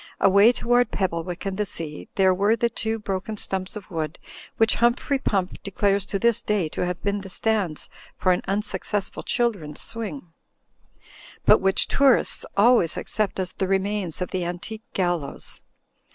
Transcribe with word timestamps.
Away 0.19 0.51
toward 0.51 0.89
Pebblewick 0.89 1.45
and 1.45 1.57
the 1.57 1.65
sea, 1.67 2.07
there 2.15 2.33
were 2.33 2.55
the 2.55 2.71
two 2.71 2.97
broken 2.97 3.37
stumps 3.37 3.75
of 3.75 3.91
wood 3.91 4.17
which 4.57 4.73
Humphrey 4.73 5.19
Pump 5.19 5.61
de 5.61 5.69
clares 5.69 6.07
to 6.07 6.17
this 6.17 6.41
day 6.41 6.67
to 6.69 6.83
have 6.87 7.03
been 7.03 7.21
the 7.21 7.29
stands 7.29 7.87
for 8.15 8.31
an 8.31 8.41
un 8.47 8.63
successful 8.63 9.21
children's 9.21 9.79
swing; 9.79 10.33
but 11.45 11.59
which 11.61 11.85
tourists 11.87 12.47
al 12.57 12.77
ways 12.77 12.97
accept 12.97 13.39
as 13.39 13.51
the 13.53 13.67
remains 13.67 14.23
of 14.23 14.31
the 14.31 14.43
antique 14.43 14.85
gallows. 14.95 15.61